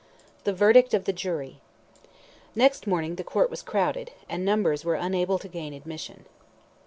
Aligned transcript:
THE 0.45 0.53
VERDICT 0.53 0.95
OF 0.95 1.03
THE 1.05 1.13
JURY. 1.13 1.59
Next 2.55 2.87
morning 2.87 3.17
the 3.17 3.23
Court 3.23 3.51
was 3.51 3.61
crowded, 3.61 4.09
and 4.27 4.43
numbers 4.43 4.83
were 4.83 4.95
unable 4.95 5.37
to 5.37 5.47
gain 5.47 5.75
admission. 5.75 6.25